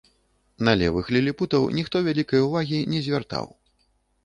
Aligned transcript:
На 0.67 0.71
левых 0.81 1.11
ліліпутаў 1.17 1.67
ніхто 1.81 1.95
вялікай 2.09 2.45
увагі 2.49 2.83
не 2.97 3.05
звяртаў. 3.11 3.45